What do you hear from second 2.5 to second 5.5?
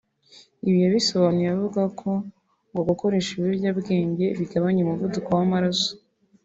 ngo gukoresha ibiyobyabwenge bigabanya umuvuduko